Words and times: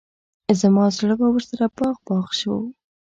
زما 0.59 0.85
زړه 0.97 1.13
به 1.19 1.27
ورسره 1.33 1.65
باغ 1.77 1.95
باغ 2.07 2.27
شو. 2.39 2.55